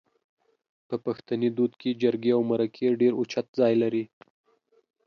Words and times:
په 0.87 0.95
پښتني 1.05 1.49
دود 1.57 1.73
کې 1.81 1.97
جرګې 2.01 2.31
او 2.37 2.41
مرکې 2.51 2.97
ډېر 3.01 3.13
اوچت 3.19 3.45
ځای 3.59 3.73
لري 3.81 4.03